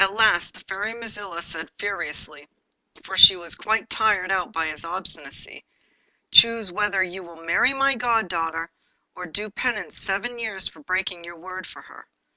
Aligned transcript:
At 0.00 0.14
last 0.14 0.54
the 0.54 0.60
Fairy 0.68 0.94
Mazilla 0.94 1.40
said 1.44 1.70
furiously 1.78 2.48
(for 3.04 3.16
she 3.16 3.36
was 3.36 3.54
quite 3.54 3.88
tired 3.88 4.32
out 4.32 4.50
by 4.52 4.66
his 4.66 4.84
obstinacy), 4.84 5.64
'Choose 6.32 6.72
whether 6.72 7.04
you 7.04 7.22
will 7.22 7.44
marry 7.44 7.72
my 7.72 7.94
goddaughter, 7.94 8.72
or 9.14 9.26
do 9.26 9.48
penance 9.48 9.96
seven 9.96 10.40
years 10.40 10.66
for 10.66 10.80
breaking 10.80 11.22
your 11.22 11.36
word 11.36 11.68
to 11.72 11.82
her. 11.82 12.08